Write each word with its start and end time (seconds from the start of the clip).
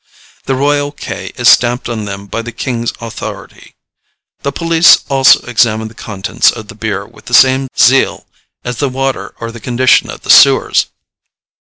The 0.45 0.55
royal 0.55 0.91
K 0.91 1.31
is 1.35 1.47
stamped 1.47 1.87
on 1.87 2.05
them 2.05 2.25
by 2.25 2.41
the 2.41 2.51
King's 2.51 2.91
authority. 3.01 3.75
The 4.41 4.51
police 4.51 4.97
also 5.09 5.41
examine 5.45 5.89
the 5.89 5.93
contents 5.93 6.49
of 6.49 6.69
the 6.69 6.73
beer 6.73 7.05
with 7.05 7.25
the 7.25 7.35
same 7.35 7.67
zeal 7.77 8.25
as 8.63 8.77
the 8.77 8.89
water 8.89 9.35
or 9.39 9.51
the 9.51 9.59
condition 9.59 10.09
of 10.09 10.21
the 10.21 10.31
sewers. 10.31 10.87